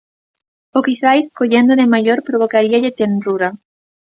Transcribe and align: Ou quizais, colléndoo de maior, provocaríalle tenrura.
Ou 0.75 0.83
quizais, 0.87 1.25
colléndoo 1.39 1.79
de 1.81 1.87
maior, 1.93 2.19
provocaríalle 2.29 2.95
tenrura. 2.99 3.49